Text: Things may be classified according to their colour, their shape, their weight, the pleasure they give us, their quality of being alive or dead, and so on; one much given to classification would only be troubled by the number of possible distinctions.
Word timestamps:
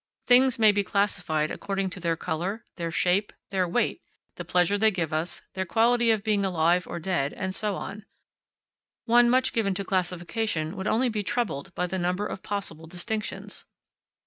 Things 0.25 0.57
may 0.57 0.71
be 0.71 0.83
classified 0.83 1.51
according 1.51 1.91
to 1.91 1.99
their 1.99 2.17
colour, 2.17 2.65
their 2.75 2.89
shape, 2.91 3.31
their 3.51 3.67
weight, 3.67 4.01
the 4.35 4.43
pleasure 4.43 4.75
they 4.75 4.89
give 4.89 5.13
us, 5.13 5.43
their 5.53 5.63
quality 5.63 6.09
of 6.09 6.23
being 6.23 6.43
alive 6.43 6.87
or 6.87 6.97
dead, 6.99 7.33
and 7.33 7.53
so 7.53 7.75
on; 7.75 8.07
one 9.05 9.29
much 9.29 9.53
given 9.53 9.75
to 9.75 9.85
classification 9.85 10.75
would 10.75 10.87
only 10.87 11.09
be 11.09 11.21
troubled 11.21 11.71
by 11.75 11.85
the 11.85 11.99
number 11.99 12.25
of 12.25 12.41
possible 12.41 12.87
distinctions. 12.87 13.65